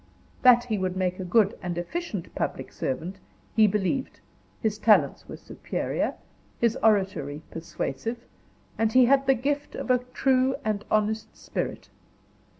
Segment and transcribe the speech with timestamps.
[0.41, 3.19] That he would make a good and efficient public servant,
[3.55, 4.19] he believed;
[4.59, 6.15] his talents were superior,
[6.59, 8.17] his oratory persuasive,
[8.79, 11.89] and he had the gift of a true and honest spirit.